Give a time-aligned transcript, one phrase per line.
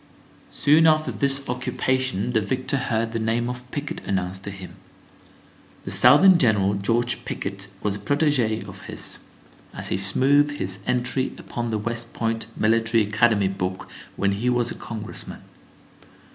[0.49, 4.77] Soon after this occupation the victor heard the name of Pickett announced to him.
[5.83, 9.19] The Southern general, George Pickett, was a protégé of his,
[9.75, 14.71] as he smoothed his entry upon the West Point Military Academy book when he was
[14.71, 15.41] a congressman.